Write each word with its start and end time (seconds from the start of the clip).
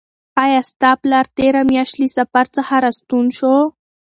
آیا 0.43 0.61
ستا 0.69 0.91
پلار 1.01 1.25
تېره 1.37 1.61
میاشت 1.69 1.95
له 2.01 2.07
سفر 2.17 2.45
څخه 2.55 2.73
راستون 2.85 3.25
شو؟ 3.37 3.55